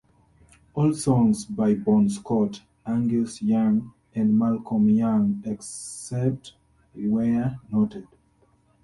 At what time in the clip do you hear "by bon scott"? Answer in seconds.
1.45-2.61